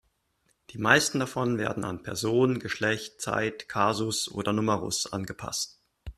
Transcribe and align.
Die 0.71 0.79
meisten 0.79 1.19
davon 1.19 1.59
werden 1.59 1.83
an 1.83 2.01
Person, 2.01 2.57
Geschlecht, 2.57 3.21
Zeit, 3.21 3.69
Kasus 3.69 4.31
oder 4.31 4.51
Numerus 4.51 5.13
angepasst. 5.13 5.79